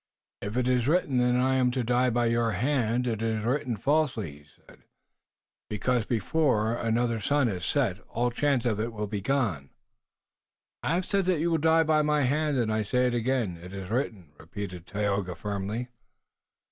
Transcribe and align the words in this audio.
"If 0.41 0.57
it 0.57 0.67
is 0.67 0.87
written 0.87 1.17
that 1.19 1.35
I 1.39 1.53
am 1.53 1.69
to 1.77 1.83
die 1.83 2.09
by 2.09 2.25
your 2.25 2.53
hand 2.53 3.05
it 3.05 3.21
is 3.21 3.43
written 3.43 3.77
falsely," 3.77 4.31
he 4.39 4.45
said, 4.65 4.79
"because 5.69 6.07
before 6.07 6.73
another 6.75 7.19
sun 7.19 7.47
has 7.49 7.67
set 7.67 7.99
all 8.09 8.31
chance 8.31 8.63
for 8.63 8.81
it 8.81 8.93
will 8.93 9.05
be 9.05 9.21
gone." 9.21 9.69
"I 10.81 10.95
have 10.95 11.05
said 11.05 11.25
that 11.25 11.39
you 11.39 11.51
will 11.51 11.59
die 11.59 11.83
by 11.83 12.01
my 12.01 12.23
hand, 12.23 12.57
and 12.57 12.73
I 12.73 12.81
say 12.81 13.05
it 13.05 13.13
again. 13.13 13.57
It 13.61 13.73
is 13.73 13.91
written," 13.91 14.31
repeated 14.39 14.87
Tayoga 14.87 15.35
firmly. 15.35 15.89